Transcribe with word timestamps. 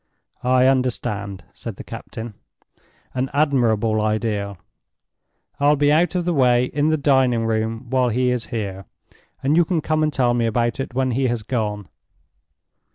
"I 0.43 0.65
understand," 0.65 1.43
said 1.53 1.75
the 1.75 1.83
captain. 1.83 2.33
"An 3.13 3.29
admirable 3.35 4.01
idea. 4.01 4.57
I'll 5.59 5.75
be 5.75 5.91
out 5.91 6.15
of 6.15 6.25
the 6.25 6.33
way 6.33 6.63
in 6.65 6.89
the 6.89 6.97
dining 6.97 7.45
room 7.45 7.87
while 7.87 8.09
he 8.09 8.31
is 8.31 8.47
here, 8.47 8.85
and 9.43 9.55
you 9.55 9.63
can 9.63 9.79
come 9.79 10.01
and 10.01 10.11
tell 10.11 10.33
me 10.33 10.47
about 10.47 10.79
it 10.79 10.95
when 10.95 11.11
he 11.11 11.27
has 11.27 11.43
gone." 11.43 11.87